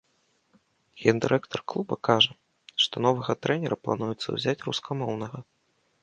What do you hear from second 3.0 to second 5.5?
новага трэнера плануецца ўзяць рускамоўнага.